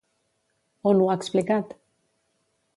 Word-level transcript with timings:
On 0.93 1.03
ho 1.03 1.11
ha 1.11 1.19
explicat? 1.21 1.79